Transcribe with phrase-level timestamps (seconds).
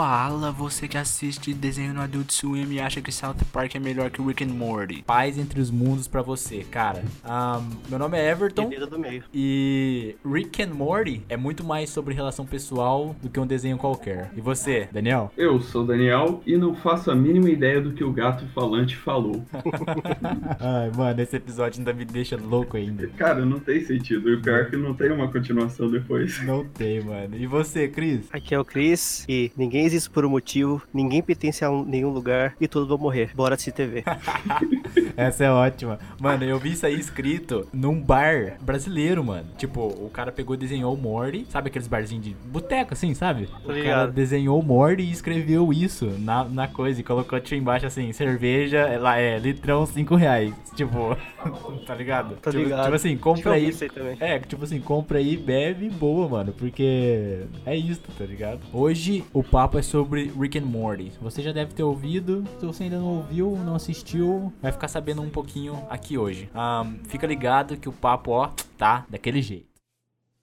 [0.00, 4.08] Fala, você que assiste desenho no Adult Swim e acha que South Park é melhor
[4.08, 5.02] que Rick and Morty.
[5.02, 7.04] Paz entre os mundos pra você, cara.
[7.22, 8.70] Um, meu nome é Everton.
[8.70, 9.24] do meio.
[9.34, 14.30] E Rick and Morty é muito mais sobre relação pessoal do que um desenho qualquer.
[14.34, 15.30] E você, Daniel?
[15.36, 19.44] Eu sou Daniel e não faço a mínima ideia do que o gato falante falou.
[20.58, 23.06] Ai, mano, esse episódio ainda me deixa louco ainda.
[23.18, 24.30] Cara, não tem sentido.
[24.30, 26.42] E o pior é que não tem uma continuação depois.
[26.42, 27.36] Não tem, mano.
[27.36, 28.28] E você, Cris?
[28.32, 32.10] Aqui é o Chris e ninguém existe por um motivo, ninguém pertence a um- nenhum
[32.10, 33.30] lugar e todos vão morrer.
[33.34, 34.02] Bora se TV.
[35.16, 35.98] Essa é ótima.
[36.18, 39.46] Mano, eu vi isso aí escrito num bar brasileiro, mano.
[39.56, 41.46] Tipo, o cara pegou e desenhou o Morty.
[41.50, 43.48] Sabe aqueles barzinhos de boteco, assim, sabe?
[43.64, 47.00] O cara desenhou o Morty e escreveu isso na, na coisa.
[47.00, 50.54] E colocou tipo embaixo assim, cerveja, é, lá é, litrão 5 reais.
[50.74, 51.16] Tipo,
[51.86, 52.36] tá ligado?
[52.40, 52.84] Tô tipo, ligado.
[52.84, 53.68] tipo assim, compra aí.
[53.68, 53.84] isso.
[54.18, 56.52] É, tipo assim, compra aí, bebe, boa, mano.
[56.52, 58.60] Porque é isso, tá ligado?
[58.72, 61.10] Hoje o papo é sobre Rick and Morty.
[61.20, 62.44] Você já deve ter ouvido.
[62.58, 66.50] Se você ainda não ouviu, não assistiu, vai ficar sabendo um pouquinho aqui hoje.
[66.54, 69.68] Ahn, fica ligado que o papo, ó, tá daquele jeito.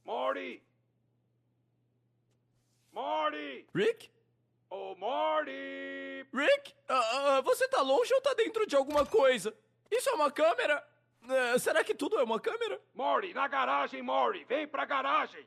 [0.05, 0.61] Morty!
[2.93, 3.65] Morty!
[3.73, 4.09] Rick?
[4.69, 6.25] Oh, Morty!
[6.33, 6.73] Rick?
[6.89, 9.53] Ah, ah, você tá longe ou tá dentro de alguma coisa?
[9.91, 10.83] Isso é uma câmera?
[11.29, 12.79] Eh, será que tudo é uma câmera?
[12.93, 14.45] Morty, na garagem, Morty!
[14.45, 15.45] Vem pra garagem!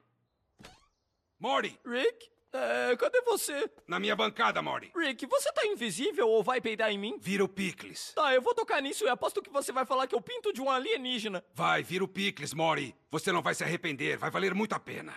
[1.39, 2.31] Morty, Rick?
[2.53, 3.71] Eh, cadê você?
[3.87, 4.91] na minha bancada, Morty.
[4.97, 7.17] Rick, você tá invisível ou vai peidar em mim?
[7.21, 8.13] Vira o Picles.
[8.15, 10.61] Tá, eu vou tocar nisso e aposto que você vai falar que eu pinto de
[10.61, 11.45] um alienígena.
[11.55, 12.95] Vai, vira o Picles, Morty.
[13.11, 15.15] Você não vai se arrepender, vai valer muito a pena.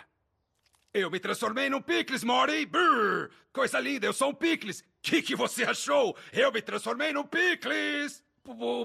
[0.93, 2.67] Eu me transformei num Picles, Morty!
[2.67, 3.31] Brrr!
[3.51, 4.83] Coisa linda, eu sou um Picles!
[5.01, 6.15] Que que você achou?
[6.31, 8.22] Eu me transformei num Picles!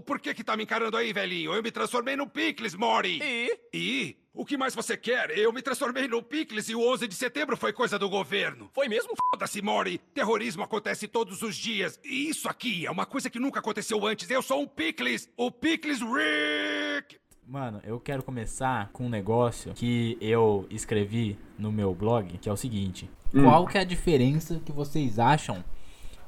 [0.06, 1.52] Por que que tá me encarando aí, velhinho?
[1.52, 3.18] Eu me transformei num Picles, Morty!
[3.20, 3.58] E?
[3.74, 4.16] E?
[4.32, 5.36] O que mais você quer?
[5.36, 8.70] Eu me transformei no Picles e o 11 de setembro foi coisa do governo.
[8.72, 9.14] Foi mesmo?
[9.16, 9.98] Foda-se, Mori!
[10.14, 11.98] Terrorismo acontece todos os dias.
[12.04, 14.30] E isso aqui é uma coisa que nunca aconteceu antes.
[14.30, 15.28] Eu sou um Picles!
[15.36, 17.18] O Picles Rick!
[17.44, 22.52] Mano, eu quero começar com um negócio que eu escrevi no meu blog, que é
[22.52, 23.10] o seguinte.
[23.32, 25.64] Qual que é a diferença que vocês acham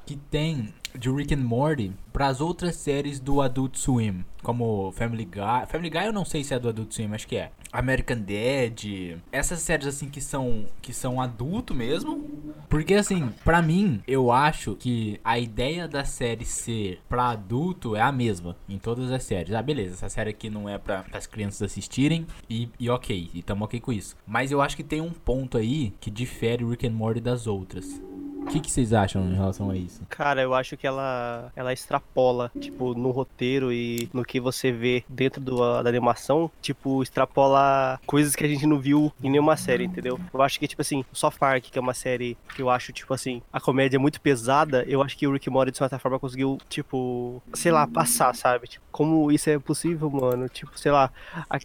[0.04, 4.24] que tem de Rick and Morty pras outras séries do Adult Swim?
[4.42, 5.66] Como Family Guy.
[5.68, 7.50] Family Guy eu não sei se é do Adult Swim, acho que é.
[7.72, 9.18] American Dad.
[9.30, 12.28] Essas séries assim que são que são adulto mesmo.
[12.68, 18.00] Porque assim, pra mim, eu acho que a ideia da série ser pra adulto é
[18.00, 19.54] a mesma em todas as séries.
[19.54, 23.42] Ah, beleza, essa série aqui não é pra as crianças assistirem e, e ok, e
[23.42, 24.16] tamo ok com isso.
[24.26, 28.00] Mas eu acho que tem um ponto aí que difere Rick and Morty das outras.
[28.42, 30.04] O que, que vocês acham em relação a isso?
[30.08, 35.04] Cara, eu acho que ela, ela extrapola, tipo, no roteiro e no que você vê
[35.08, 39.84] dentro do, da animação, tipo, extrapola coisas que a gente não viu em nenhuma série,
[39.84, 40.18] entendeu?
[40.32, 43.14] Eu acho que, tipo assim, South Park, que é uma série que eu acho, tipo
[43.14, 46.18] assim, a comédia é muito pesada, eu acho que o Rick Morty, de certa forma,
[46.18, 48.66] conseguiu, tipo, sei lá, passar, sabe?
[48.66, 50.48] Tipo, como isso é possível, mano?
[50.48, 51.10] Tipo, sei lá,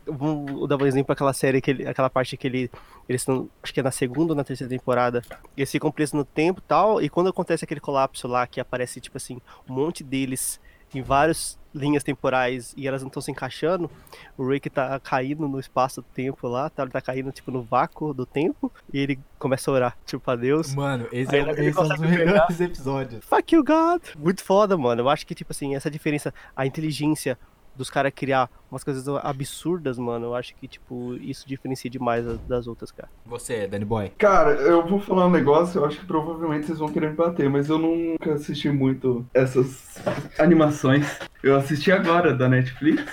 [0.06, 2.72] vamos dar um exemplo aquela série, aquela parte que ele,
[3.08, 5.22] eles estão, acho que é na segunda ou na terceira temporada,
[5.56, 9.00] eles ficam presos no tempo e tal, e quando acontece aquele colapso lá, que aparece,
[9.00, 9.40] tipo assim,
[9.70, 10.60] um monte deles
[10.94, 13.92] em várias linhas temporais e elas não estão se encaixando,
[14.38, 18.26] o Rick tá caindo no espaço-tempo lá, tá, ele tá caindo, tipo, no vácuo do
[18.26, 20.74] tempo, e ele começa a orar, tipo, a Deus.
[20.74, 23.26] Mano, esse Aí é, esse é um dos melhores episódios.
[23.26, 24.02] Fuck you, God!
[24.18, 25.02] Muito foda, mano.
[25.02, 27.38] Eu acho que, tipo assim, essa diferença, a inteligência
[27.76, 32.68] dos caras criar umas coisas absurdas, mano, eu acho que, tipo, isso diferencia demais das
[32.68, 33.10] outras, cara.
[33.26, 34.12] Você, Danny Boy.
[34.18, 37.50] Cara, eu vou falar um negócio, eu acho que provavelmente vocês vão querer me bater,
[37.50, 39.98] mas eu nunca assisti muito essas
[40.38, 41.06] animações.
[41.44, 43.04] Eu assisti agora da Netflix,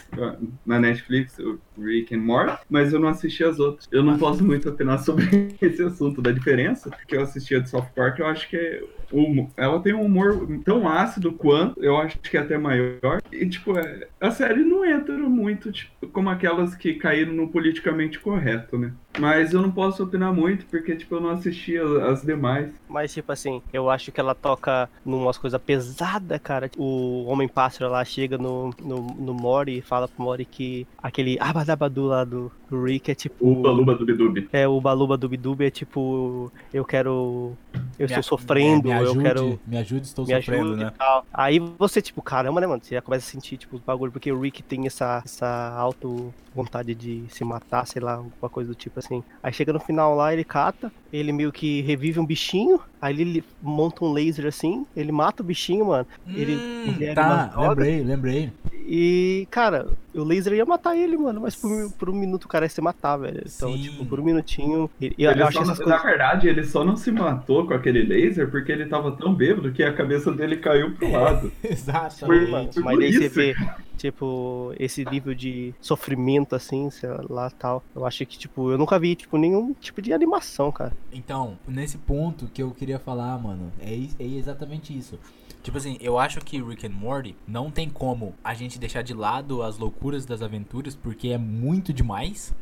[0.64, 3.87] na Netflix, o Rick and Morty, mas eu não assisti as outras.
[3.93, 7.69] Eu não posso muito opinar sobre esse assunto da diferença, que eu assisti a de
[7.69, 8.82] South Park, eu acho que é
[9.12, 13.20] hum- ela tem um humor tão ácido quanto, eu acho que é até maior.
[13.31, 18.19] E, tipo, é, a série não entra muito, tipo, como aquelas que caíram no politicamente
[18.19, 18.93] correto, né?
[19.18, 22.72] Mas eu não posso opinar muito, porque, tipo, eu não assisti as, demais.
[22.88, 26.70] Mas, tipo assim, eu acho que ela toca numas coisas pesadas, cara.
[26.76, 32.06] O Homem-Pássaro lá chega no, no, no Mori e fala pro Mori que aquele abadabadu
[32.06, 33.46] lá do, do Rick é tipo.
[33.46, 36.50] Uba Luba Dubi É, o Baluba Dubi é tipo.
[36.72, 37.56] Eu quero.
[37.98, 39.60] Eu Me estou sofrendo, me ajude, eu quero.
[39.66, 40.92] Me ajude, estou Me sofrendo, ajude né?
[40.96, 41.26] tal.
[41.32, 42.82] Aí você, tipo, caramba, né, mano?
[42.82, 46.32] Você já começa a sentir, tipo, os bagulho, porque o Rick tem essa, essa auto
[46.54, 49.22] vontade de se matar, sei lá, alguma coisa do tipo assim.
[49.43, 53.44] Aí chega no final lá, ele cata, ele meio que revive um bichinho, aí ele
[53.60, 56.06] monta um laser assim, ele mata o bichinho, mano.
[56.34, 57.88] Ele Hum, ingere tá, umas drogas.
[57.88, 58.52] lembrei, lembrei.
[58.87, 62.49] E, cara, o laser ia matar ele, mano, mas por, um- por um minuto o
[62.49, 63.43] cara ia se matar, velho.
[63.46, 63.82] Então, Sim.
[63.82, 64.90] tipo, por um minutinho.
[65.00, 66.02] ele- eu, Ele eu achei não- essas Na coisas.
[66.02, 69.82] verdade, ele só não se matou com aquele laser porque ele tava tão bêbado que
[69.82, 71.52] a cabeça dele caiu pro lado.
[71.62, 72.26] Exato.
[72.26, 72.73] Foi, mano.
[72.73, 73.34] Foi Mas por daí você isso.
[73.34, 73.55] vê,
[73.96, 77.82] tipo, esse nível de sofrimento, assim, sei lá, tal.
[77.94, 80.93] Eu acho que, tipo, eu nunca vi, tipo, nenhum tipo de animação, cara.
[81.12, 85.19] Então, nesse ponto que eu queria falar, mano, é, é exatamente isso.
[85.62, 89.14] Tipo assim, eu acho que Rick and Morty não tem como a gente deixar de
[89.14, 92.52] lado as loucuras das aventuras, porque é muito demais.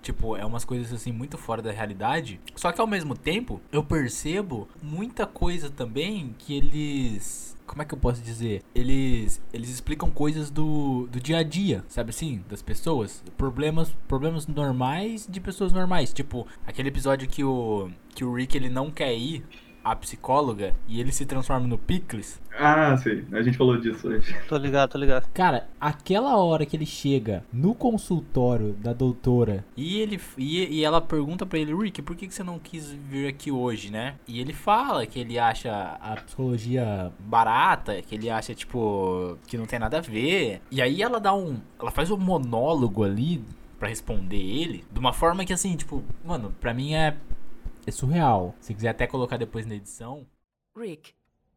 [0.00, 2.40] Tipo, é umas coisas assim muito fora da realidade.
[2.54, 7.56] Só que ao mesmo tempo, eu percebo muita coisa também que eles.
[7.66, 8.62] Como é que eu posso dizer?
[8.72, 12.44] Eles eles explicam coisas do, do dia a dia, sabe assim?
[12.48, 13.22] Das pessoas.
[13.36, 16.12] Problemas problemas normais de pessoas normais.
[16.12, 19.44] Tipo, aquele episódio que o, que o Rick ele não quer ir
[19.86, 22.40] à psicóloga e ele se transforma no Pickles.
[22.58, 23.24] Ah, sim.
[23.32, 24.34] A gente falou disso hoje.
[24.48, 25.28] Tô ligado, tô ligado.
[25.32, 31.00] Cara, aquela hora que ele chega no consultório da doutora e ele e, e ela
[31.00, 34.14] pergunta pra ele, Rick, por que, que você não quis vir aqui hoje, né?
[34.26, 39.66] E ele fala que ele acha a psicologia barata, que ele acha, tipo, que não
[39.66, 40.62] tem nada a ver.
[40.70, 41.60] E aí ela dá um.
[41.78, 43.44] Ela faz um monólogo ali
[43.78, 47.16] pra responder ele, de uma forma que assim, tipo, mano, pra mim é.
[47.86, 48.52] É surreal.
[48.60, 50.26] Se quiser até colocar depois na edição.
[50.76, 51.14] Rick,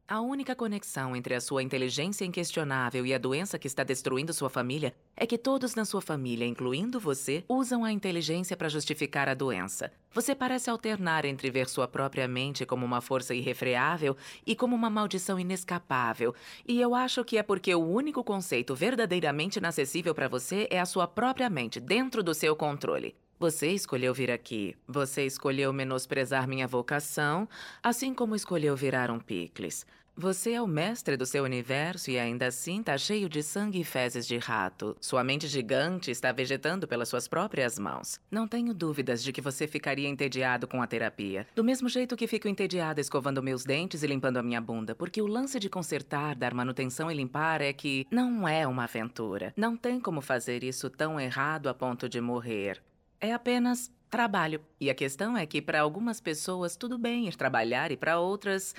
[0.07, 4.49] a única conexão entre a sua inteligência inquestionável e a doença que está destruindo sua
[4.49, 9.33] família é que todos na sua família, incluindo você, usam a inteligência para justificar a
[9.33, 9.91] doença.
[10.11, 14.15] Você parece alternar entre ver sua própria mente como uma força irrefreável
[14.45, 16.35] e como uma maldição inescapável.
[16.67, 20.85] E eu acho que é porque o único conceito verdadeiramente inacessível para você é a
[20.85, 23.15] sua própria mente, dentro do seu controle.
[23.39, 24.75] Você escolheu vir aqui.
[24.85, 27.47] Você escolheu menosprezar minha vocação,
[27.81, 29.85] assim como escolheu virar um picles.
[30.17, 33.85] Você é o mestre do seu universo e ainda assim tá cheio de sangue e
[33.85, 34.97] fezes de rato.
[34.99, 38.19] Sua mente gigante está vegetando pelas suas próprias mãos.
[38.29, 41.47] Não tenho dúvidas de que você ficaria entediado com a terapia.
[41.55, 45.21] Do mesmo jeito que fico entediada escovando meus dentes e limpando a minha bunda, porque
[45.21, 49.53] o lance de consertar, dar manutenção e limpar é que não é uma aventura.
[49.55, 52.81] Não tem como fazer isso tão errado a ponto de morrer.
[53.21, 54.61] É apenas trabalho.
[54.79, 58.75] E a questão é que para algumas pessoas tudo bem ir trabalhar e para outras,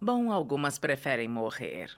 [0.00, 1.90] bom, algumas preferem morrer.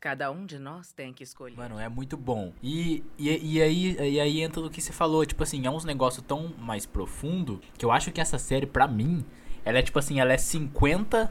[0.00, 1.56] Cada um de nós tem que escolher.
[1.56, 2.54] Mano, é muito bom.
[2.62, 5.84] E, e, e aí, e aí entra no que você falou, tipo assim, é uns
[5.84, 9.24] negócios tão mais profundo que eu acho que essa série, pra mim,
[9.62, 11.30] ela é tipo assim, ela é 50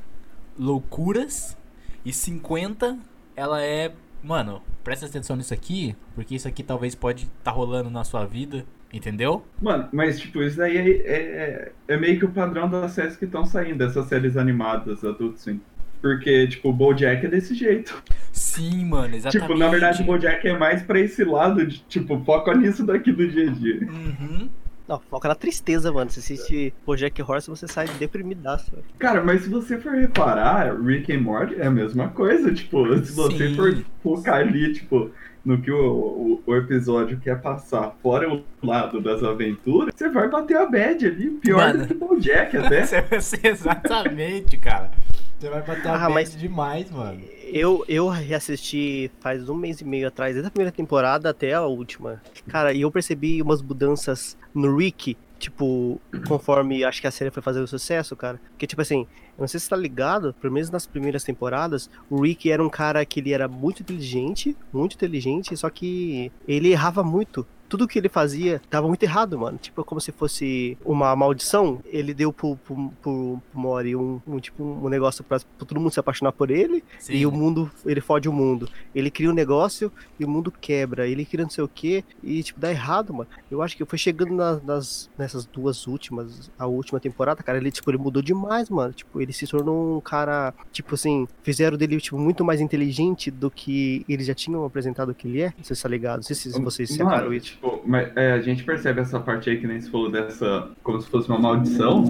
[0.57, 1.57] loucuras
[2.05, 2.99] e 50
[3.35, 3.93] ela é.
[4.21, 8.65] Mano, presta atenção nisso aqui, porque isso aqui talvez pode estar rolando na sua vida,
[8.91, 9.43] entendeu?
[9.61, 13.25] Mano, mas tipo, isso daí é, é, é meio que o padrão das séries que
[13.25, 15.61] estão saindo, dessas séries animadas, Adult Swim.
[16.01, 18.01] Porque, tipo, o BoJack é desse jeito.
[18.31, 19.45] Sim, mano, exatamente.
[19.49, 23.11] Tipo, na verdade, o BoJack é mais pra esse lado de, tipo, foca nisso daqui
[23.11, 23.79] do dia a dia.
[23.81, 24.49] Uhum.
[24.89, 26.09] Não, foca na tristeza, mano.
[26.09, 28.71] Você assiste Bojack Horse, você sai deprimidaço.
[28.97, 33.13] Cara, mas se você for reparar, Rick and Morty é a mesma coisa, tipo, se
[33.13, 33.55] você Sim.
[33.55, 35.11] for focar ali, tipo,
[35.45, 40.27] no que o, o, o episódio quer passar, fora o lado das aventuras, você vai
[40.29, 41.79] bater a bad ali, pior Mano.
[41.79, 42.83] do que o BoJack até.
[43.43, 44.91] Exatamente, cara.
[45.39, 47.21] Você vai bater a Ah, bad mas- demais, mano.
[47.51, 51.61] Eu, eu reassisti faz um mês e meio atrás, desde a primeira temporada até a
[51.61, 52.21] última.
[52.47, 57.41] Cara, e eu percebi umas mudanças no Rick, tipo, conforme acho que a série foi
[57.41, 58.39] fazendo sucesso, cara.
[58.51, 61.89] Porque, tipo assim, eu não sei se você tá ligado, pelo menos nas primeiras temporadas,
[62.09, 66.69] o Rick era um cara que ele era muito inteligente, muito inteligente, só que ele
[66.69, 67.47] errava muito.
[67.69, 69.57] Tudo que ele fazia dava muito errado, mano.
[69.57, 71.79] Tipo, como se fosse uma maldição.
[71.85, 75.91] Ele deu pro, pro, pro, Mori um, um, tipo, um negócio pra, pra todo mundo
[75.93, 76.83] se apaixonar por ele.
[76.97, 77.13] Sim.
[77.13, 78.67] E o mundo, ele fode o mundo.
[78.93, 81.07] Ele cria um negócio e o mundo quebra.
[81.07, 83.29] Ele cria não sei o que e, tipo, dá errado, mano.
[83.49, 87.71] Eu acho que foi chegando na- nas, nessas duas últimas, a última temporada, cara, ele,
[87.71, 88.93] tipo, ele mudou demais, mano.
[88.93, 93.51] Tipo, ele se tornou um cara, tipo assim, fizeram dele, tipo, muito mais inteligente do
[93.51, 95.53] que eles já tinham apresentado que ele é.
[95.57, 96.17] Não sei se tá ligado.
[96.17, 97.58] Não sei se vocês Mano, separam isso.
[97.59, 100.69] Tipo, mas, é, a gente percebe essa parte aí que nem se falou dessa.
[100.81, 102.05] Como se fosse uma maldição.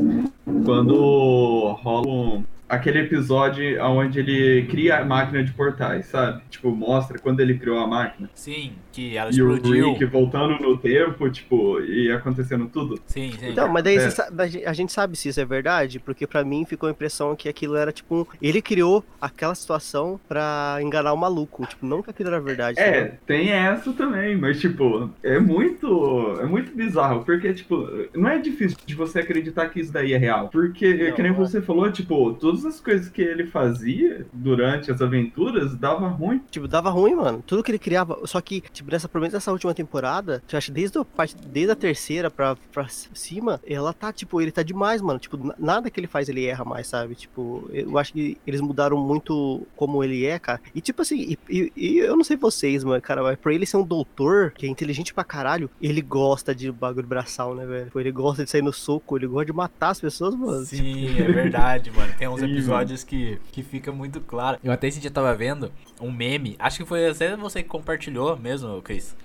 [0.65, 6.41] Quando rola um- aquele episódio onde ele cria a máquina de portais, sabe?
[6.49, 8.29] Tipo, mostra quando ele criou a máquina.
[8.33, 9.93] Sim, que ela E o explodiu.
[9.93, 12.99] Rick voltando no tempo, tipo, e acontecendo tudo.
[13.07, 13.49] Sim, sim.
[13.49, 14.09] Então, mas daí É.
[14.09, 16.91] sabe- a gen- a gente sabe se isso é verdade, porque pra mim ficou a
[16.91, 18.25] impressão que aquilo era tipo um.
[18.41, 21.65] Ele criou aquela situação pra enganar o maluco.
[21.65, 22.79] Tipo, não que aquilo era verdade.
[22.79, 23.17] É, entendeu?
[23.25, 28.77] tem essa também, mas tipo, é muito, é muito bizarro, porque tipo, não é difícil
[28.85, 31.91] de você acreditar que isso daí é real, porque Não, que nem não você falou,
[31.91, 36.41] tipo, todas as coisas que ele fazia durante as aventuras dava ruim.
[36.49, 37.43] Tipo, dava ruim, mano.
[37.45, 38.19] Tudo que ele criava.
[38.25, 41.35] Só que, tipo, nessa, pelo menos nessa última temporada, eu acho que desde a, parte,
[41.47, 45.19] desde a terceira pra, pra cima, ela tá, tipo, ele tá demais, mano.
[45.19, 47.15] Tipo, na- nada que ele faz ele erra mais, sabe?
[47.15, 50.61] Tipo, eu acho que eles mudaram muito como ele é, cara.
[50.73, 53.65] E, tipo assim, e, e- e eu não sei vocês, mano, cara, mas pra ele
[53.65, 57.85] ser um doutor, que é inteligente pra caralho, ele gosta de bagulho braçal, né, velho?
[57.85, 60.63] Tipo, Ele gosta de sair no soco, ele gosta de matar as pessoas, mano.
[60.65, 62.11] Sim, é verdade, mano.
[62.17, 64.57] Tem uns episódios que, que fica muito claro.
[64.63, 68.35] Eu até esse dia tava vendo um meme, acho que foi até você que compartilhou
[68.37, 69.15] mesmo, Cris.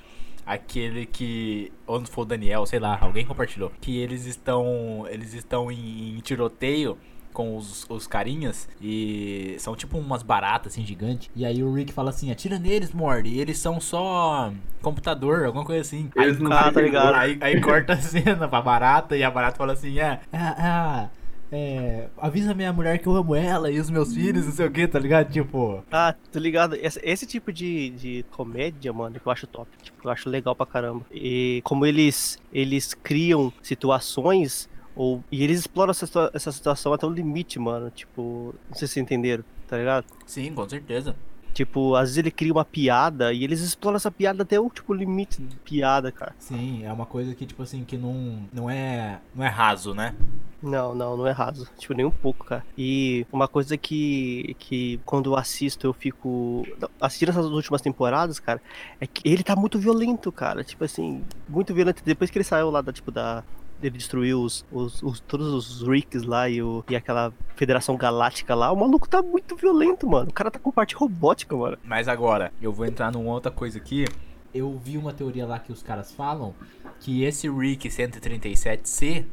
[0.46, 1.72] Aquele que.
[1.86, 3.72] Ou não foi o Daniel, sei lá, alguém compartilhou.
[3.80, 5.06] Que eles estão.
[5.08, 6.98] Eles estão em, em tiroteio
[7.32, 11.30] com os, os carinhas e são tipo umas baratas assim gigantes.
[11.34, 13.30] E aí o Rick fala assim: atira neles, Morty.
[13.30, 14.52] E eles são só
[14.82, 16.10] computador, alguma coisa assim.
[16.14, 17.14] Aí, Eles não Ah, tá ligado.
[17.14, 21.08] aí, aí corta a cena pra barata e a barata fala assim: é, é, é,
[21.54, 24.70] é, avisa minha mulher que eu amo ela e os meus filhos, não sei o
[24.70, 25.30] que, tá ligado?
[25.32, 26.74] Tipo, Ah, tô ligado.
[26.74, 29.68] Esse, esse tipo de, de comédia, mano, que eu acho top.
[29.82, 31.06] Tipo, eu acho legal pra caramba.
[31.12, 37.10] E como eles, eles criam situações, ou, e eles exploram essa, essa situação até o
[37.10, 37.90] limite, mano.
[37.90, 40.06] Tipo, não sei se vocês entenderam, tá ligado?
[40.26, 41.14] sim, com certeza.
[41.54, 44.92] Tipo, às vezes ele cria uma piada e eles exploram essa piada até o tipo
[44.92, 46.34] limite de piada, cara.
[46.36, 49.20] Sim, é uma coisa que, tipo assim, que não, não é.
[49.32, 50.14] Não é raso, né?
[50.60, 51.68] Não, não, não é raso.
[51.78, 52.64] Tipo, nem um pouco, cara.
[52.76, 56.66] E uma coisa que, que quando eu assisto, eu fico.
[57.00, 58.60] Assistindo essas últimas temporadas, cara,
[59.00, 60.64] é que ele tá muito violento, cara.
[60.64, 62.02] Tipo assim, muito violento.
[62.04, 63.44] Depois que ele saiu lá da, tipo, da.
[63.82, 65.46] Ele destruiu os, os, os- todos
[65.82, 68.72] os Ricks lá e, o, e aquela Federação Galáctica lá.
[68.72, 70.30] O maluco tá muito violento, mano.
[70.30, 71.76] O cara tá com parte robótica, mano.
[71.84, 74.06] Mas agora, eu vou entrar numa outra coisa aqui.
[74.54, 76.54] Eu vi uma teoria lá que os caras falam
[77.00, 79.24] que esse Rick 137C,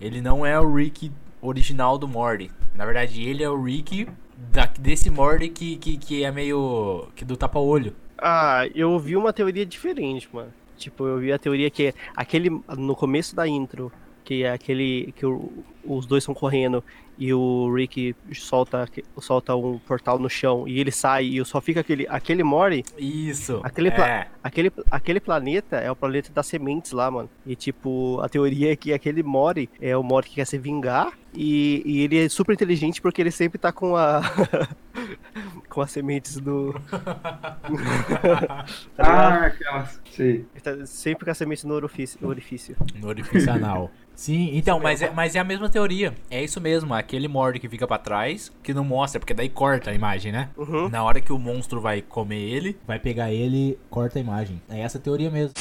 [0.00, 2.50] ele não é o Rick original do Morty.
[2.74, 4.08] Na verdade, ele é o Rick
[4.50, 7.08] da, desse Morty que, que, que é meio.
[7.14, 7.94] que do tapa-olho.
[8.18, 10.52] Ah, eu ouvi uma teoria diferente, mano.
[10.76, 13.92] Tipo, eu vi a teoria que aquele no começo da intro,
[14.24, 16.82] que é aquele que o- os dois estão correndo
[17.16, 18.88] e o Rick solta
[19.18, 23.60] solta um portal no chão e ele sai e só fica aquele aquele Mori, Isso.
[23.62, 23.90] Aquele é.
[23.92, 27.30] pla- aquele aquele planeta é o planeta das sementes lá, mano.
[27.46, 31.12] E tipo, a teoria é que aquele Mori é o Mori que quer se vingar
[31.32, 34.20] e, e ele é super inteligente porque ele sempre tá com a
[35.68, 36.74] com as sementes do
[38.20, 38.64] Tá?
[38.98, 39.88] Ah, aquela.
[40.10, 40.46] Sei.
[40.54, 42.18] Ele tá sempre com a semente no orifício.
[42.20, 42.76] no orifício.
[43.00, 43.90] No orifício anal.
[44.14, 46.14] Sim, então, mas é, mas é a mesma teoria.
[46.30, 49.90] É isso mesmo, aquele Morty que fica pra trás, que não mostra, porque daí corta
[49.90, 50.48] a imagem, né?
[50.56, 50.88] Uhum.
[50.88, 54.62] Na hora que o monstro vai comer ele, vai pegar ele, corta a imagem.
[54.68, 55.54] É essa a teoria mesmo.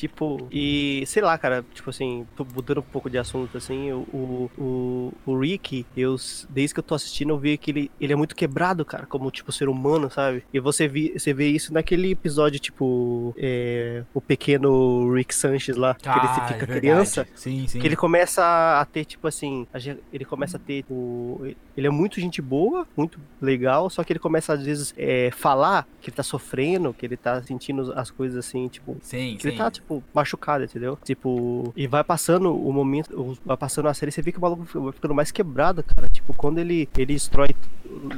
[0.00, 4.50] Tipo, e sei lá, cara, tipo assim, tô mudando um pouco de assunto, assim, o,
[4.56, 6.16] o, o Rick, eu,
[6.48, 9.30] desde que eu tô assistindo, eu vi que ele, ele é muito quebrado, cara, como,
[9.30, 10.42] tipo, ser humano, sabe?
[10.54, 15.94] E você, vi, você vê isso naquele episódio, tipo, é, o pequeno Rick Sanchez lá,
[15.94, 16.80] que ele Ah, se é fica verdade.
[16.80, 17.26] criança.
[17.34, 17.78] Sim, sim.
[17.78, 18.42] Que ele começa
[18.80, 19.66] a ter, tipo assim,
[20.10, 21.42] ele começa a ter, o,
[21.76, 25.86] ele é muito gente boa, muito legal, só que ele começa às vezes é, falar
[26.00, 29.48] que ele tá sofrendo, que ele tá sentindo as coisas assim, tipo, Sim, que sim.
[29.48, 30.98] ele tá, tipo, machucado, entendeu?
[31.04, 34.64] Tipo, e vai passando o momento, vai passando a série, você vê que o maluco
[34.80, 36.08] vai ficando mais quebrado, cara.
[36.08, 37.48] Tipo, quando ele, ele destrói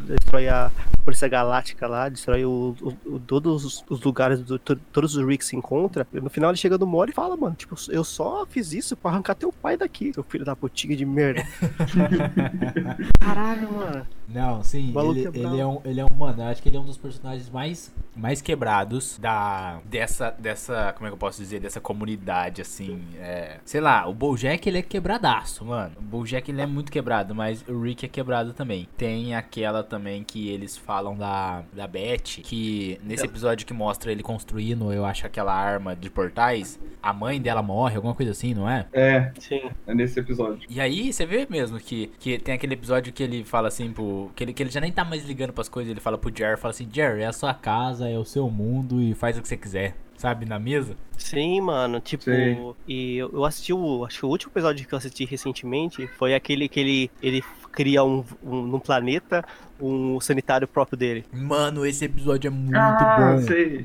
[0.06, 0.70] destrói a
[1.02, 5.26] Polícia Galáctica lá, destrói o, o- o- todos os, os lugares, do, to- todos os
[5.26, 6.04] Ricks se encontram.
[6.12, 9.10] No final ele chega no Mori e fala, mano, tipo, eu só fiz isso pra
[9.10, 11.42] arrancar teu pai daqui, seu filho da putinha de merda.
[13.18, 14.06] Caralho, mano.
[14.28, 16.76] Não, sim, ele, é ele é um, ele é um, mano, eu acho que ele
[16.76, 21.38] é um dos personagens mais, mais quebrados da, dessa, dessa, como é que eu posso
[21.38, 26.50] dizer, dessa comunidade, assim, é, sei lá, o Bojack ele é quebradaço, mano, o Bojack
[26.50, 28.88] ele é muito quebrado, mas o Rick é quebrado também.
[28.96, 34.22] Tem aquela também que eles falam da, da Beth, que nesse episódio que mostra ele
[34.22, 38.68] construindo, eu acho, aquela arma de portais, a mãe dela morre, alguma coisa assim, não
[38.68, 38.86] é?
[38.92, 39.70] É, Sim.
[39.86, 40.68] é nesse episódio.
[40.68, 44.30] E aí você vê mesmo que, que tem aquele episódio que ele fala assim pro.
[44.34, 46.58] Que ele, que ele já nem tá mais ligando pras coisas, ele fala pro Jerry,
[46.58, 49.48] fala assim, Jerry, é a sua casa, é o seu mundo e faz o que
[49.48, 49.94] você quiser.
[50.22, 50.94] Sabe, na mesa?
[51.18, 52.74] Sim, mano, tipo, Sim.
[52.86, 56.32] e eu eu assisti o, acho que o último episódio que eu assisti recentemente foi
[56.32, 59.44] aquele que ele, ele cria um, um, num planeta
[59.80, 61.24] um sanitário próprio dele.
[61.32, 63.42] Mano, esse episódio é muito ah, bom.
[63.42, 63.84] sei.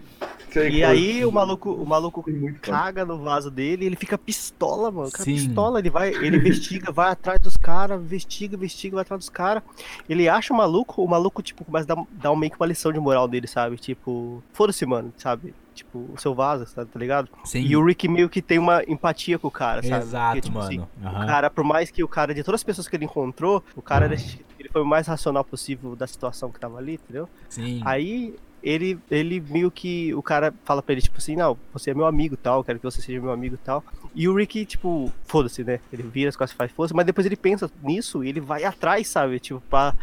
[0.52, 2.24] sei E aí o maluco, o maluco
[2.62, 5.10] caga no vaso dele e ele fica pistola, mano.
[5.10, 5.34] Sim.
[5.34, 9.64] pistola, ele vai, ele investiga, vai atrás dos caras, investiga, investiga, vai atrás dos caras.
[10.08, 12.68] Ele acha o maluco, o maluco, tipo, começa a dar, dar um, meio que uma
[12.68, 13.76] lição de moral dele, sabe?
[13.78, 15.52] Tipo, foda-se, mano, sabe?
[15.78, 17.30] Tipo, o seu vaso, tá, tá ligado?
[17.46, 20.04] Sim, E o Rick meio que tem uma empatia com o cara, sabe?
[20.04, 20.68] exato, Porque, tipo, mano.
[20.68, 21.24] assim, Aham.
[21.24, 23.82] o cara, por mais que o cara, de todas as pessoas que ele encontrou, o
[23.82, 24.16] cara, ele,
[24.60, 27.30] ele foi o mais racional possível da situação que tava ali, entendeu?
[27.50, 27.82] Sim.
[27.86, 30.14] Aí ele, ele meio que.
[30.16, 32.80] O cara fala pra ele, tipo assim, não, você é meu amigo e tal, quero
[32.80, 33.84] que você seja meu amigo e tal.
[34.16, 35.80] E o Rick, tipo, foda-se, né?
[35.94, 38.64] Ele vira as costas e faz foda-se, mas depois ele pensa nisso e ele vai
[38.64, 39.40] atrás, sabe?
[39.40, 39.94] Tipo, pra,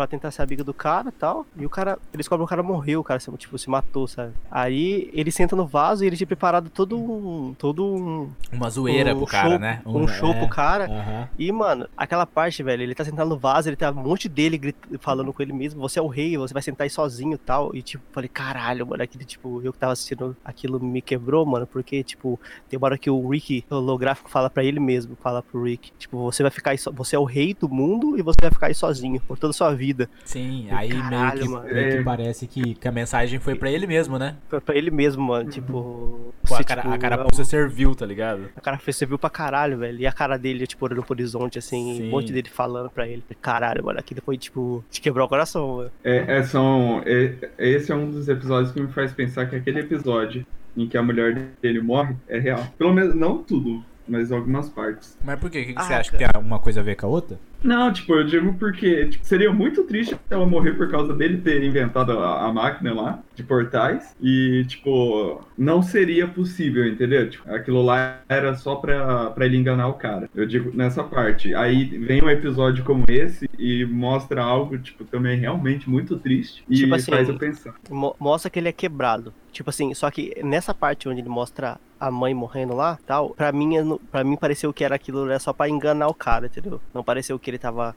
[0.00, 1.46] pra tentar ser amigo do cara e tal.
[1.56, 4.32] E o cara, ele descobre que o cara morreu, o cara, tipo, se matou, sabe?
[4.50, 7.54] Aí ele senta no vaso e ele tinha preparado todo um.
[7.58, 8.30] Todo um.
[8.52, 9.82] Uma zoeira um pro cara, show- né?
[9.84, 11.28] Um show é, pro cara.
[11.38, 14.56] E, mano, aquela parte, velho, ele tá sentado no vaso, ele tá um monte dele
[14.58, 17.38] grit- falando com ele mesmo, você é o rei, você vai sentar aí sozinho e
[17.38, 17.74] tal.
[17.74, 21.66] E, tipo, falei, caralho, mano, aquele, tipo, eu que tava assistindo aquilo me quebrou, mano,
[21.66, 22.38] porque, tipo,
[22.68, 25.92] tem uma hora que o Rick, o holográfico, fala pra ele mesmo, fala pro Rick,
[25.98, 26.92] tipo, você vai ficar aí, so...
[26.92, 29.54] você é o rei do mundo e você vai ficar aí sozinho por toda a
[29.54, 29.89] sua vida.
[30.24, 32.02] Sim, aí Caralho, meio, que, meio que É.
[32.02, 34.36] parece que, que a mensagem foi pra ele mesmo, né?
[34.48, 36.32] Foi pra ele mesmo, mano, tipo.
[36.46, 38.48] Pô, a, cara, tipo, a carapuça serviu, tá ligado?
[38.56, 39.98] A cara fez, você viu pra caralho, velho.
[39.98, 42.06] E a cara dele, tipo, olhando pro horizonte, assim, Sim.
[42.08, 43.22] um monte dele falando pra ele.
[43.40, 45.90] Caralho, mano, aquilo foi, tipo, te quebrou o coração, mano.
[46.04, 49.80] É, é, são, é- esse é um dos episódios que me faz pensar que aquele
[49.80, 50.44] episódio
[50.76, 52.64] em que a mulher dele morre é real.
[52.78, 55.16] Pelo menos, não tudo, mas algumas partes.
[55.22, 55.60] Mas por quê?
[55.62, 57.38] O que, que Ah, você acha que tem uma coisa a ver com a outra?
[57.62, 61.62] Não, tipo, eu digo porque tipo, seria muito triste ela morrer por causa dele ter
[61.62, 64.14] inventado a, a máquina lá de portais.
[64.20, 67.28] E, tipo, não seria possível, entendeu?
[67.28, 70.28] Tipo, aquilo lá era só pra, pra ele enganar o cara.
[70.34, 71.54] Eu digo nessa parte.
[71.54, 76.64] Aí vem um episódio como esse e mostra algo, tipo, também realmente muito triste.
[76.68, 77.74] E Tipo assim, faz eu pensar.
[77.90, 79.32] Mo- mostra que ele é quebrado.
[79.52, 83.52] Tipo assim, só que nessa parte onde ele mostra a mãe morrendo lá, tal, pra
[83.52, 83.72] mim,
[84.10, 86.80] pra mim pareceu que era aquilo era só pra enganar o cara, entendeu?
[86.94, 87.94] Não pareceu que ele tava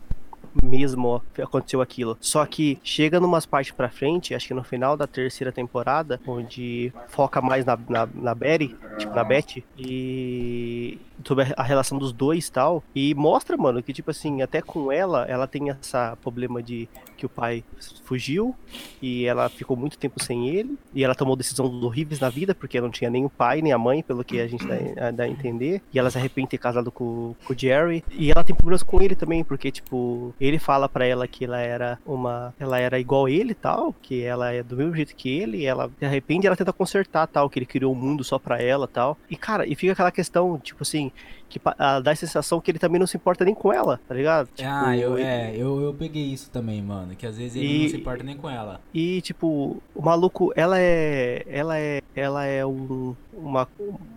[0.63, 2.17] mesmo ó, aconteceu aquilo.
[2.19, 6.91] Só que chega numas partes pra frente, acho que no final da terceira temporada, onde
[7.07, 12.49] foca mais na, na, na Betty, tipo, na Beth, e sobre a- relação dos dois
[12.49, 16.87] tal, e mostra, mano, que tipo assim, até com ela, ela tem essa problema de
[17.15, 17.63] que o pai
[18.03, 18.53] fugiu,
[19.01, 22.81] e ela ficou muito tempo sem ele, e ela tomou decisões horríveis na vida, porque
[22.81, 25.29] não tinha nem o pai, nem a mãe, pelo que a gente dá, dá a
[25.29, 28.55] entender, e ela se arrepende de ter casado com, com o Jerry, e ela tem
[28.55, 32.79] problemas com ele também, porque, tipo, ele fala pra ela que ela era uma, ela
[32.79, 35.65] era igual a ele e tal, que ela é do mesmo jeito que ele, e
[35.65, 38.61] ela se arrepende e ela tenta consertar tal, que ele criou um mundo só pra
[38.61, 41.11] ela tal, e cara, e fica aquela questão, tipo assim,
[41.49, 43.99] que pa- ah, dá a sensação que ele também não se importa nem com ela,
[44.07, 44.49] tá ligado?
[44.63, 47.15] ah, Tipo, eu, ele- é, eu, eu peguei isso também, mano.
[47.15, 48.81] Que às vezes ele E- não se importa nem com ela.
[48.91, 51.43] E tipo, o maluco, ela é.
[51.47, 52.01] Ela é.
[52.15, 53.67] Ela é um, uma,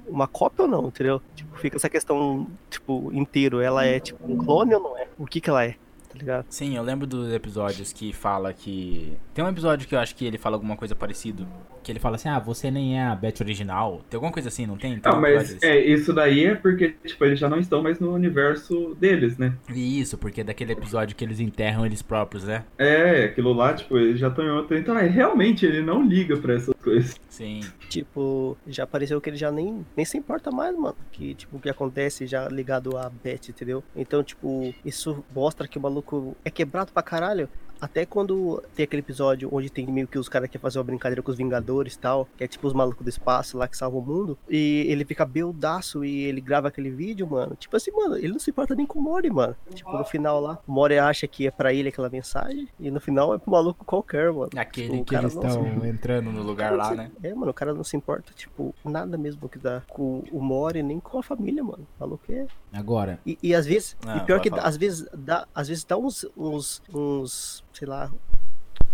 [0.08, 1.20] uma cópia ou não, entendeu?
[1.34, 3.60] Tipo, fica essa questão, tipo, inteiro.
[3.60, 5.06] Ela é tipo um clone ou não é?
[5.18, 5.74] O que que ela é?
[6.18, 6.46] Ligado?
[6.48, 9.16] Sim, eu lembro dos episódios que fala que.
[9.34, 11.46] Tem um episódio que eu acho que ele fala alguma coisa parecida.
[11.86, 14.04] Que ele fala assim, ah, você nem é a Beth original.
[14.10, 15.00] Tem alguma coisa assim, não tem?
[15.04, 18.12] Não, um mas é, isso daí é porque, tipo, eles já não estão mais no
[18.12, 19.54] universo deles, né?
[19.72, 22.64] Isso, porque é daquele episódio que eles enterram eles próprios, né?
[22.76, 24.76] É, aquilo lá, tipo, eles já estão em outro.
[24.76, 27.14] Então, é, realmente, ele não liga pra essas coisas.
[27.28, 27.60] Sim.
[27.88, 30.96] Tipo, já pareceu que ele já nem, nem se importa mais, mano.
[31.12, 33.84] Que, tipo, o que acontece já ligado a Beth, entendeu?
[33.94, 37.48] Então, tipo, isso mostra que o maluco é quebrado pra caralho
[37.80, 41.22] até quando tem aquele episódio onde tem meio que os caras querem fazer uma brincadeira
[41.22, 44.00] com os Vingadores e tal, que é tipo os malucos do espaço lá que salvam
[44.00, 47.54] o mundo, e ele fica beldaço e ele grava aquele vídeo, mano.
[47.56, 49.54] Tipo assim, mano, ele não se importa nem com o Mori, mano.
[49.74, 53.00] Tipo, no final lá, o Mori acha que é pra ele aquela mensagem, e no
[53.00, 54.50] final é pro maluco qualquer, mano.
[54.56, 57.10] Aquele Tipo, que eles não se- estão entrando no lugar lá, né?
[57.22, 60.82] É, mano, o cara não se importa, tipo, nada mesmo que dá com o Mori,
[60.82, 61.86] nem com a família, mano.
[61.98, 62.46] O maluco é.
[62.72, 64.62] Agora, E, e às vezes, Ah, e pior que falar.
[64.62, 68.10] às vezes dá, às vezes dá uns, uns, uns, sei lá,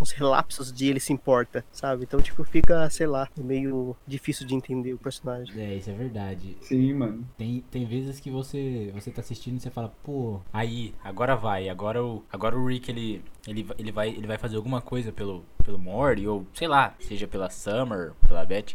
[0.01, 2.03] uns relapsos de ele se importa, sabe?
[2.03, 5.59] Então, tipo, fica, sei lá, meio difícil de entender o personagem.
[5.59, 6.57] é, isso é verdade.
[6.61, 7.27] Sim, mano.
[7.39, 11.69] Tem, tem vezes que você você tá assistindo e você fala, pô, aí, agora vai,
[11.69, 15.45] agora o, agora o Rick ele, ele, ele, vai, ele vai fazer alguma coisa pelo,
[15.65, 18.75] pelo Morty, ou sei lá, seja pela Summer, pela Beth.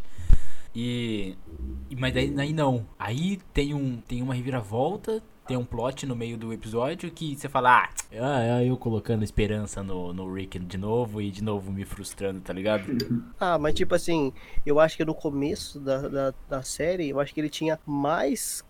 [0.74, 1.36] E.
[1.98, 2.86] Mas daí, daí não.
[2.98, 7.48] Aí tem, um, tem uma reviravolta, tem um plot no meio do episódio que você
[7.48, 7.88] fala, ah,
[8.20, 12.52] ah, eu colocando esperança no, no Rick de novo e de novo me frustrando, tá
[12.52, 12.84] ligado?
[13.40, 14.32] Ah, mas tipo assim,
[14.66, 18.64] eu acho que no começo da, da, da série, eu acho que ele tinha mais.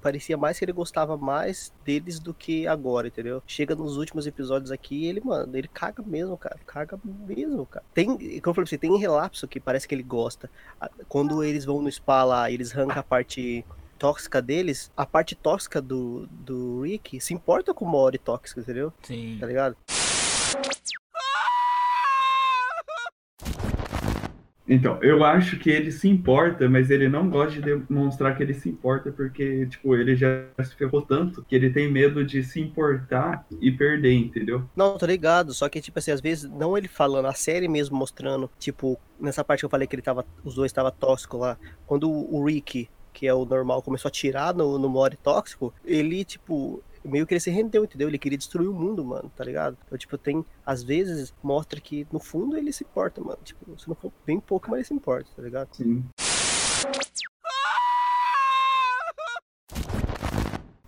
[0.00, 3.42] Parecia mais que ele gostava mais deles do que agora, entendeu?
[3.46, 6.58] Chega nos últimos episódios aqui, ele, mano, ele caga mesmo, cara.
[6.66, 7.84] Caga mesmo, cara.
[7.92, 10.50] Tem, como eu falei pra você, tem relapso que parece que ele gosta.
[11.08, 13.64] Quando eles vão no spa lá, eles arrancam a parte
[13.98, 18.92] tóxica deles, a parte tóxica do, do Rick se importa com uma hora tóxica, entendeu?
[19.02, 19.36] Sim.
[19.40, 19.76] Tá ligado?
[24.68, 28.52] Então, eu acho que ele se importa, mas ele não gosta de demonstrar que ele
[28.52, 32.60] se importa, porque, tipo, ele já se ferrou tanto que ele tem medo de se
[32.60, 34.68] importar e perder, entendeu?
[34.74, 37.96] Não, tô ligado, só que, tipo assim, às vezes, não ele falando, a série mesmo
[37.96, 41.56] mostrando, tipo, nessa parte que eu falei que ele tava, os dois estavam tóxicos lá,
[41.86, 46.22] quando o Rick, que é o normal, começou a tirar no, no Mori tóxico, ele,
[46.22, 48.08] tipo, meio que ele se rendeu, entendeu?
[48.08, 49.74] Ele queria destruir o mundo, mano, tá ligado?
[49.86, 53.88] Então, tipo, tem, às vezes, mostra que, no fundo, ele se importa, mano, tipo, se
[53.88, 55.68] não for bem pouco, mas ele se importa, tá ligado?
[55.72, 56.04] Sim.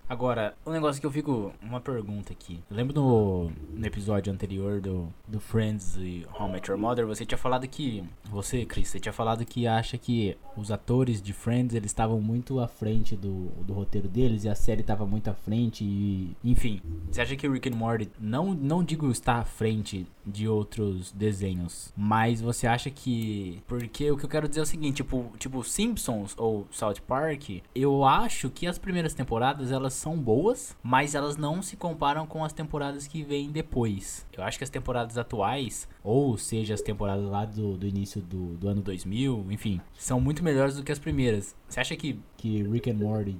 [0.09, 1.53] Agora, um negócio que eu fico.
[1.61, 2.59] Uma pergunta aqui.
[2.67, 7.05] Eu lembro no, no episódio anterior do, do Friends e How I Met Your Mother,
[7.05, 8.03] você tinha falado que.
[8.25, 12.59] Você, Chris, você tinha falado que acha que os atores de Friends eles estavam muito
[12.59, 16.35] à frente do, do roteiro deles e a série estava muito à frente e.
[16.43, 16.81] Enfim.
[17.11, 21.11] Você acha que o Rick and Morty, não, não digo está à frente de outros
[21.11, 23.61] desenhos, mas você acha que.
[23.67, 27.61] Porque o que eu quero dizer é o seguinte, tipo, tipo Simpsons ou South Park,
[27.73, 32.43] eu acho que as primeiras temporadas elas são boas, mas elas não se comparam com
[32.43, 34.25] as temporadas que vêm depois.
[34.37, 38.55] Eu acho que as temporadas atuais, ou seja, as temporadas lá do, do início do,
[38.57, 41.55] do ano 2000, enfim, são muito melhores do que as primeiras.
[41.67, 43.37] Você acha que, que Rick and Morty.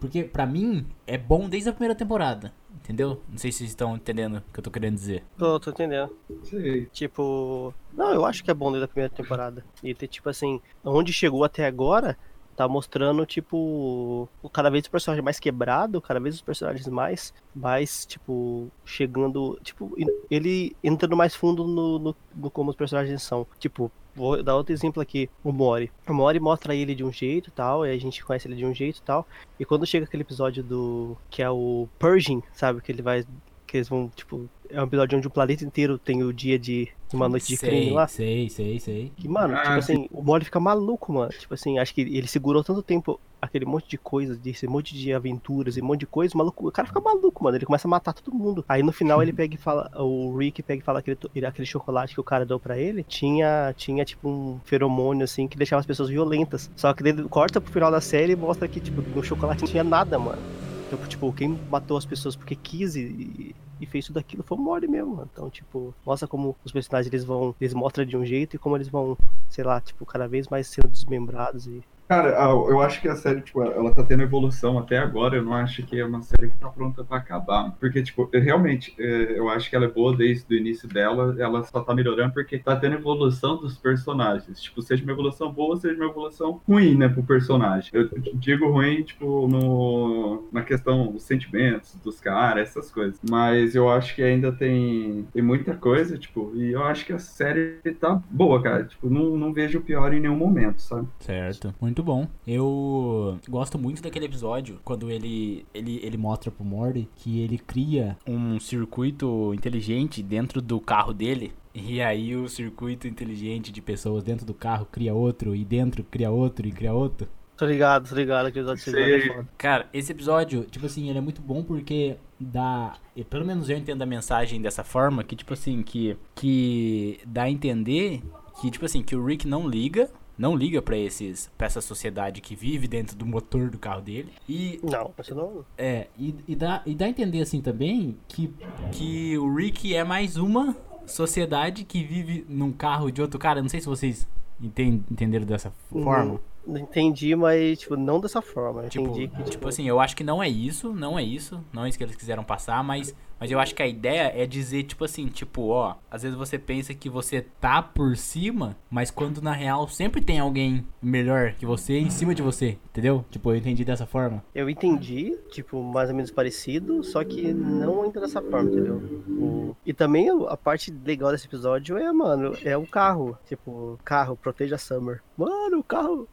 [0.00, 2.52] Porque pra mim é bom desde a primeira temporada,
[2.88, 3.20] entendeu?
[3.28, 5.22] Não sei se vocês estão entendendo o que eu tô querendo dizer.
[5.36, 6.10] Tô, tô entendendo.
[6.44, 6.86] Sei.
[6.86, 9.62] Tipo, não, eu acho que é bom desde a primeira temporada.
[9.82, 12.16] E ter, tipo assim, onde chegou até agora,
[12.56, 17.34] tá mostrando, tipo, o cada vez o personagem mais quebrado, cada vez os personagens mais,
[17.54, 19.94] mais, tipo, chegando, tipo,
[20.30, 23.46] ele entrando mais fundo no, no, no como os personagens são.
[23.58, 25.90] Tipo, vou dar outro exemplo aqui, o Mori.
[26.06, 28.74] O Mori mostra ele de um jeito tal, e a gente conhece ele de um
[28.74, 29.26] jeito tal.
[29.58, 31.16] E quando chega aquele episódio do.
[31.30, 32.80] que é o Purging, sabe?
[32.80, 33.24] Que ele vai.
[33.66, 34.48] Que eles vão, tipo.
[34.70, 36.88] É um episódio onde o planeta inteiro tem o dia de.
[37.12, 38.06] uma noite de crime sei, lá.
[38.08, 39.12] sei, sei, sei.
[39.16, 39.92] Que, mano, Ah, tipo sim.
[39.94, 41.30] assim, o Mori fica maluco, mano.
[41.30, 45.12] Tipo assim, acho que ele segurou tanto tempo aquele monte de coisa, desse monte de
[45.12, 47.56] aventuras e um monte de coisa, o maluco, o cara fica maluco, mano.
[47.56, 48.64] Ele começa a matar todo mundo.
[48.68, 51.66] Aí no final ele pega e fala, o Rick pega e fala que ele aquele
[51.66, 55.80] chocolate que o cara deu pra ele tinha, tinha tipo um feromônio assim que deixava
[55.80, 56.70] as pessoas violentas.
[56.76, 59.68] Só que ele corta pro final da série e mostra que, tipo, no chocolate não
[59.70, 60.42] tinha nada, mano.
[60.90, 64.60] Então, tipo, quem matou as pessoas porque quis e, e fez tudo aquilo foi o
[64.60, 65.28] Mori mesmo.
[65.30, 68.74] Então, tipo, mostra como os personagens eles vão, eles mostram de um jeito e como
[68.74, 69.16] eles vão,
[69.50, 73.42] sei lá, tipo, cada vez mais sendo desmembrados e Cara, eu acho que a série,
[73.42, 75.36] tipo, ela tá tendo evolução até agora.
[75.36, 77.72] Eu não acho que é uma série que tá pronta pra acabar.
[77.78, 81.36] Porque, tipo, realmente, é, eu acho que ela é boa desde o início dela.
[81.38, 84.62] Ela só tá melhorando porque tá tendo evolução dos personagens.
[84.62, 87.90] Tipo, seja uma evolução boa, seja uma evolução ruim, né, pro personagem.
[87.92, 93.20] Eu digo ruim, tipo, no, na questão dos sentimentos dos caras, essas coisas.
[93.28, 97.18] Mas eu acho que ainda tem, tem muita coisa, tipo, e eu acho que a
[97.18, 98.84] série tá boa, cara.
[98.84, 101.06] Tipo, não, não vejo pior em nenhum momento, sabe?
[101.20, 102.26] Certo, muito bom.
[102.46, 108.16] Eu gosto muito daquele episódio quando ele ele, ele mostra pro Morty que ele cria
[108.26, 111.52] um circuito inteligente dentro do carro dele.
[111.74, 116.30] E aí o circuito inteligente de pessoas dentro do carro cria outro e dentro cria
[116.30, 117.28] outro e cria outro.
[117.58, 119.48] Tô ligado, tô ligado, aquele episódio.
[119.58, 122.94] Cara, esse episódio, tipo assim, ele é muito bom porque dá.
[123.16, 126.16] e Pelo menos eu entendo a mensagem dessa forma, que tipo assim, que.
[126.36, 128.22] Que dá a entender
[128.60, 130.08] que, tipo assim, que o Rick não liga.
[130.38, 131.50] Não liga pra esses.
[131.58, 134.32] pra essa sociedade que vive dentro do motor do carro dele.
[134.48, 135.64] E Não, isso não.
[135.76, 138.54] É, e, e, dá, e dá a entender assim também que,
[138.92, 143.60] que o Rick é mais uma sociedade que vive num carro de outro cara.
[143.60, 144.28] Não sei se vocês
[144.62, 146.40] enten- entenderam dessa forma.
[146.66, 148.82] Não entendi, mas, tipo, não dessa forma.
[148.88, 151.64] Tipo, entendi que, tipo, tipo assim, eu acho que não é isso, não é isso,
[151.72, 154.46] não é isso que eles quiseram passar, mas, mas eu acho que a ideia é
[154.46, 159.10] dizer, tipo assim, tipo, ó, às vezes você pensa que você tá por cima, mas
[159.10, 163.24] quando na real sempre tem alguém melhor que você em cima de você, entendeu?
[163.30, 164.42] Tipo, eu entendi dessa forma.
[164.54, 169.02] eu entendi, tipo, mais ou menos parecido, só que não ainda dessa forma, entendeu?
[169.38, 173.38] O- E também a parte legal desse episódio é, mano, é o carro.
[173.46, 175.22] Tipo, carro, proteja a Summer.
[175.36, 176.28] Mano, o carro.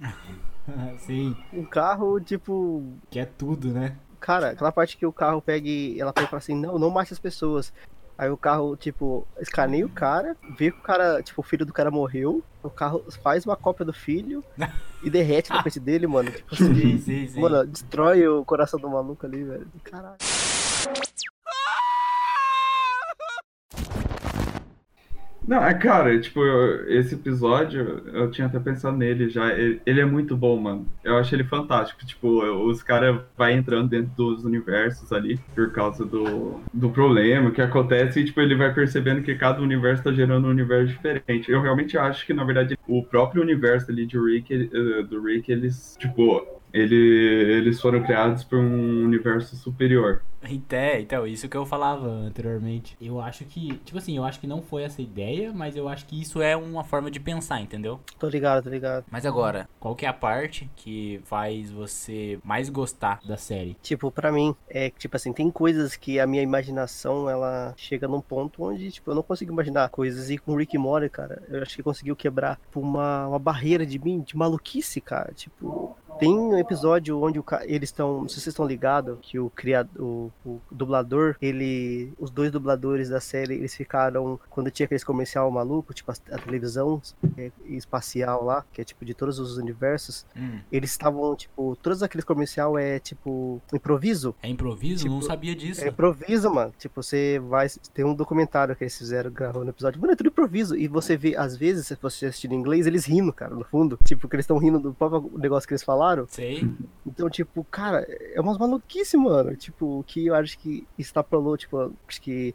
[0.98, 3.96] Sim, O carro, tipo, que é tudo, né?
[4.20, 6.90] Cara, aquela parte que o carro pega e ela pega e fala assim, não, não
[6.90, 7.72] mate as pessoas.
[8.18, 11.72] Aí o carro, tipo, escaneia o cara, vê que o cara, tipo, o filho do
[11.72, 14.44] cara morreu, o carro faz uma cópia do filho
[15.02, 16.30] e derrete na frente dele, mano.
[16.30, 17.40] Tipo Sim, assim, sim, sim.
[17.40, 19.66] mano, destrói o coração do maluco ali, velho.
[19.82, 20.18] Caralho.
[25.50, 27.80] Não, é cara, tipo, eu- esse episódio,
[28.14, 29.48] eu tinha até pensado nele já.
[29.52, 30.88] Ele, ele é muito bom, mano.
[31.02, 32.06] Eu acho ele fantástico.
[32.06, 37.60] Tipo, os caras vai entrando dentro dos universos ali por causa do, do problema que
[37.60, 41.50] acontece e, tipo, ele vai percebendo que cada universo tá gerando um universo diferente.
[41.50, 45.50] Eu realmente acho que, na verdade, o próprio universo ali de Rick, eh, do Rick,
[45.50, 50.22] eles, tipo, ele, eles foram criados por um universo superior.
[50.42, 52.96] Então, então, isso que eu falava anteriormente.
[53.00, 56.06] Eu acho que, tipo assim, eu acho que não foi essa ideia, mas eu acho
[56.06, 58.00] que isso é uma forma de pensar, entendeu?
[58.18, 59.04] Tô ligado, tô ligado.
[59.10, 63.76] Mas agora, qual que é a parte que faz você mais gostar da série?
[63.82, 68.08] Tipo, pra mim, é que, tipo assim, tem coisas que a minha imaginação, ela chega
[68.08, 70.30] num ponto onde, tipo, eu não consigo imaginar coisas.
[70.30, 73.38] E com o Rick and Morty, cara, eu acho que conseguiu quebrar tipo, uma, uma
[73.38, 75.32] barreira de mim, de maluquice, cara.
[75.34, 79.38] Tipo, tem um episódio onde o eles estão, não sei se vocês estão ligados, que
[79.38, 84.84] o criador, o, o dublador, ele, os dois dubladores da série, eles ficaram, quando tinha
[84.84, 87.00] aqueles comercial maluco, tipo a, a televisão
[87.36, 92.02] é, espacial lá, que é tipo de todos os universos, Hum, eles estavam, tipo, todos
[92.02, 94.34] aqueles comercial é, tipo, improviso.
[94.42, 95.02] é improviso?
[95.04, 95.82] Tipo, não sabia disso.
[95.84, 96.72] É improviso, mano.
[96.78, 97.66] Tipo, você vai.
[97.92, 100.00] Tem um documentário que eles fizeram gravando no episódio.
[100.00, 100.76] Mano, é tudo improviso.
[100.76, 103.98] E você vê, às vezes, se você assistir em inglês, eles rindo, cara, no fundo.
[104.04, 106.09] Tipo, que eles estão rindo do próprio negócio que eles falaram.
[106.28, 106.68] Sei.
[107.06, 109.56] Então, tipo, cara, é umas maluquices, mano.
[109.56, 112.54] Tipo, que eu acho que extrapolou, tipo, acho que.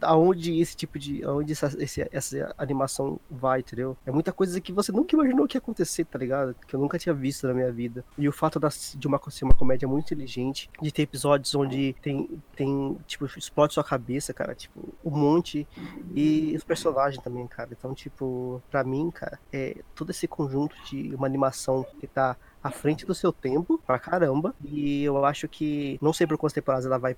[0.00, 1.24] Aonde esse tipo de.
[1.24, 3.96] Aonde essa, esse- essa animação vai, entendeu?
[4.06, 6.54] É muita coisa que você nunca imaginou que ia acontecer, tá ligado?
[6.66, 8.04] Que eu nunca tinha visto na minha vida.
[8.16, 11.94] E o fato das- de uma, ser uma comédia muito inteligente, de ter episódios onde
[12.02, 15.66] tem, tem tipo, explode sua cabeça, cara, tipo, um monte.
[16.14, 17.70] E os personagens também, cara.
[17.76, 22.36] Então, tipo, pra mim, cara, é todo esse conjunto de uma animação que tá
[22.68, 24.54] à frente do seu tempo, pra caramba.
[24.64, 27.16] E eu acho que, não sei por quantas temporadas ela vai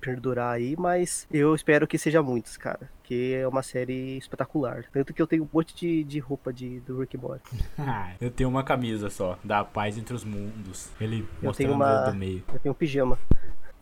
[0.00, 2.90] perdurar aí, mas eu espero que seja muitas, cara.
[3.02, 4.84] Que é uma série espetacular.
[4.92, 7.64] Tanto que eu tenho um monte de, de roupa de, do Rick and Morty.
[8.20, 10.90] eu tenho uma camisa só, da paz entre os mundos.
[11.00, 12.42] Ele Eu mostrando tenho uma- do meio.
[12.52, 13.18] Eu tenho um pijama.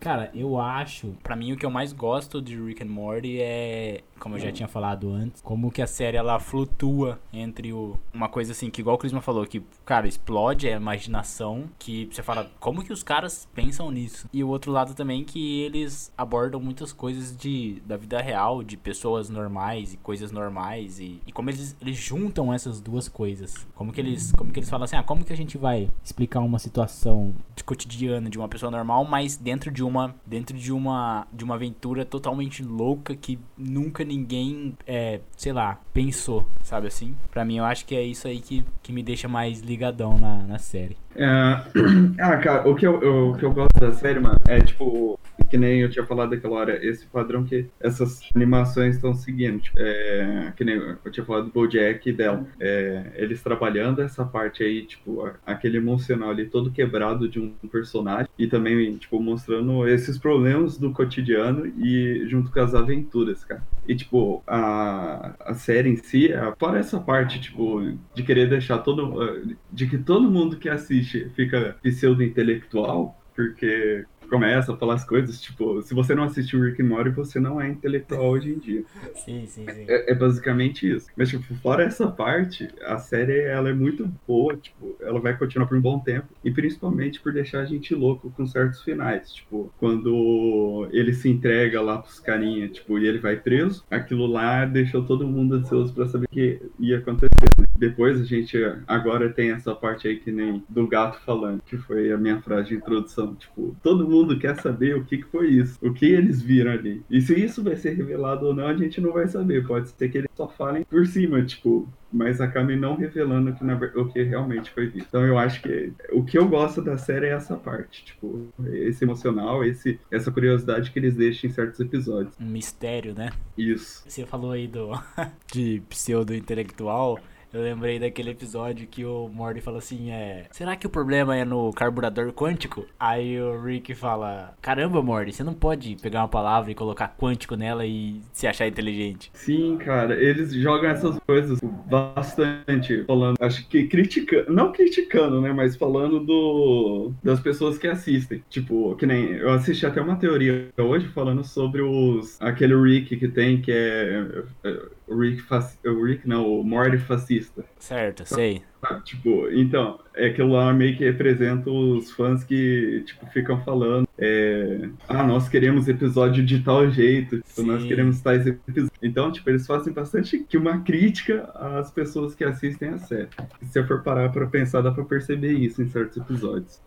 [0.01, 4.03] Cara, eu acho, pra mim o que eu mais gosto de Rick and Morty é,
[4.19, 8.29] como eu já tinha falado antes, como que a série ela flutua entre o uma
[8.29, 12.51] coisa assim que igual o Clisma falou que, cara, explode a imaginação, que você fala,
[12.59, 14.29] como que os caras pensam nisso?
[14.33, 18.77] E o outro lado também que eles abordam muitas coisas de da vida real, de
[18.77, 23.67] pessoas normais e coisas normais e, e como eles, eles juntam essas duas coisas.
[23.75, 26.41] Como que eles, como que eles falam assim, ah, como que a gente vai explicar
[26.41, 31.27] uma situação de cotidiana de uma pessoa normal, mas dentro de uma dentro de uma
[31.33, 37.15] de uma aventura totalmente louca que nunca ninguém é, sei lá, pensou, sabe assim?
[37.31, 40.39] Pra mim eu acho que é isso aí que, que me deixa mais ligadão na,
[40.45, 40.97] na série.
[41.15, 41.27] É,
[42.19, 45.19] Ah, cara, o que, eu, eu- o que eu gosto da série, mano, é tipo,
[45.51, 49.61] que nem eu tinha falado daquela hora, esse padrão que essas animações estão seguindo.
[49.61, 52.47] tipo, é, que nem eu tinha falado do Bojack dela.
[52.59, 58.29] É, eles trabalhando essa parte aí, tipo, aquele emocional ali todo quebrado de um personagem
[58.39, 63.63] e também, tipo, mostrando esses problemas do cotidiano e junto com as aventuras, cara.
[63.89, 67.81] E, tipo, a, a série em si, é, fora essa parte, tipo,
[68.15, 69.23] de querer deixar todo.
[69.23, 75.41] eh, de que todo mundo que assiste fica pseudo-intelectual, porque começa a falar as coisas,
[75.41, 78.85] tipo, se você não assistiu Rick and Morty, você não é intelectual hoje em dia.
[79.15, 79.85] Sim, sim, sim.
[79.89, 81.09] É, é basicamente isso.
[81.17, 85.67] Mas, tipo, fora essa parte, a série, ela é muito boa, tipo, ela vai continuar
[85.67, 89.73] por um bom tempo, e principalmente por deixar a gente louco com certos finais, tipo,
[89.79, 95.05] quando ele se entrega lá pros carinha, tipo, e ele vai preso, aquilo lá deixou
[95.05, 97.29] todo mundo ansioso pra saber o que ia acontecer.
[97.59, 97.70] né?
[97.81, 102.13] Depois a gente agora tem essa parte aí que nem do gato falando, que foi
[102.13, 103.35] a minha frase de introdução.
[103.35, 107.03] Tipo, todo mundo quer saber o que, que foi isso, o que eles viram ali.
[107.11, 109.67] E se isso vai ser revelado ou não, a gente não vai saber.
[109.67, 113.81] Pode ser que eles só falem por cima, tipo, mas acabem não revelando que na
[113.97, 115.07] o que realmente foi visto.
[115.09, 119.05] Então eu acho que o que eu gosto da série é essa parte, tipo, esse
[119.05, 122.35] emocional, esse, essa curiosidade que eles deixam em certos episódios.
[122.39, 123.31] Um mistério, né?
[123.57, 124.05] Isso.
[124.07, 124.91] Você falou aí do
[125.51, 127.19] de pseudo-intelectual.
[127.53, 130.45] Eu lembrei daquele episódio que o Morty fala assim, é...
[130.53, 132.87] Será que o problema é no carburador quântico?
[132.99, 134.55] Aí o Rick fala...
[134.63, 138.69] Caramba, Morty, você não pode pegar uma palavra e colocar quântico nela e se achar
[138.69, 139.31] inteligente.
[139.35, 145.75] Sim, cara, eles jogam essas coisas bastante, falando, acho que criticando, não criticando, né, mas
[145.75, 148.45] falando do das pessoas que assistem.
[148.49, 153.29] Tipo, que nem eu assisti até uma teoria hoje falando sobre os aquele Rick que
[153.29, 157.65] tem que é, é, o Rick faci, o Rick não, o Morty fascista.
[157.79, 158.63] Certo, sei.
[158.83, 164.09] Ah, Tipo, então, é aquilo lá meio que representa os fãs que, tipo, ficam falando,
[164.17, 168.91] é, ah, nós queremos episódio de tal jeito, tipo, nós queremos tais episódios.
[169.03, 173.29] Então, tipo, eles fazem bastante que uma crítica às pessoas que assistem a série.
[173.71, 176.81] Se eu for parar pra pensar, dá pra perceber isso em certos episódios.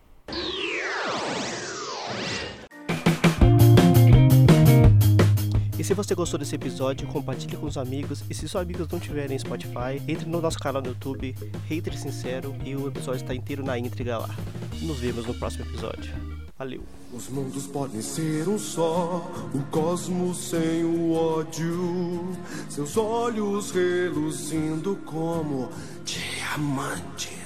[5.83, 8.23] E se você gostou desse episódio, compartilhe com os amigos.
[8.29, 11.35] E se seus amigos não tiverem Spotify, entre no nosso canal no YouTube,
[11.67, 14.29] Hater Sincero, e o episódio está inteiro na íntegra lá.
[14.81, 16.09] Nos vemos no próximo episódio.
[16.57, 16.81] Valeu!
[17.11, 22.29] Os mundos podem ser um só, o cosmos sem o ódio,
[22.69, 25.69] seus olhos reluzindo como
[26.05, 27.42] diamantes.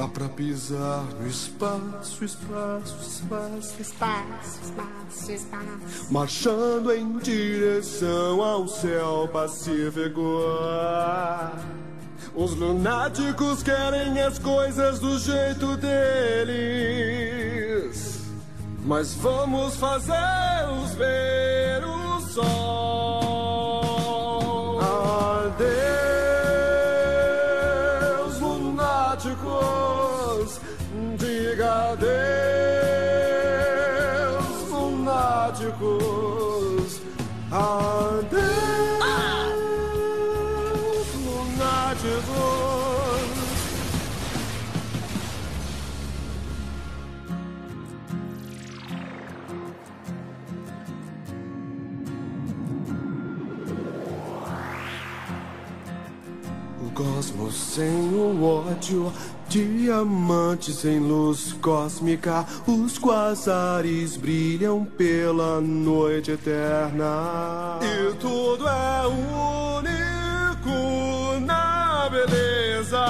[0.00, 6.10] Dá pra pisar no espaço, espaço, espaço, Espaço, espaço, espaço.
[6.10, 10.40] marchando em direção ao céu pacífico.
[12.34, 17.10] Os lunáticos querem as coisas do jeito deles,
[18.82, 23.29] mas vamos fazê-los ver o sol.
[58.42, 59.12] Ódio,
[59.48, 67.78] diamantes em luz cósmica, os quasares brilham pela noite eterna.
[67.82, 69.06] E tudo é
[69.78, 73.06] único na beleza.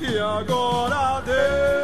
[0.00, 1.81] E agora, Deus,